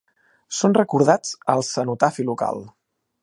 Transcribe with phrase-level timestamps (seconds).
[0.59, 2.65] Són recordats al cenotafi local.